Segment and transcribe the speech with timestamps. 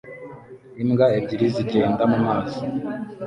[0.81, 2.59] Imbwa ebyiri zigenda mumazi